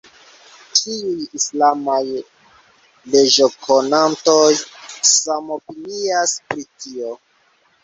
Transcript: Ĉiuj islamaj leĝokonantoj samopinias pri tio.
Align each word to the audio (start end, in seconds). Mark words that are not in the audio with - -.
Ĉiuj 0.77 1.27
islamaj 1.39 1.99
leĝokonantoj 3.17 4.41
samopinias 5.13 6.37
pri 6.51 6.69
tio. 6.75 7.17